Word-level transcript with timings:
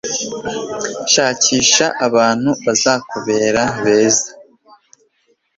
Shakisha 1.13 1.85
abantu 2.07 2.49
bazakubera 2.65 3.63
beza.” 3.83 4.29